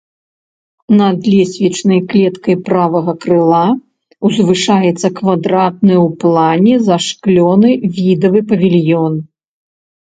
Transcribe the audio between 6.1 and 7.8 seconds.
плане зашклёны